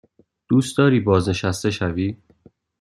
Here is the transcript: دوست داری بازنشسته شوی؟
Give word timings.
دوست 0.47 0.77
داری 0.77 0.99
بازنشسته 0.99 1.71
شوی؟ 1.71 2.15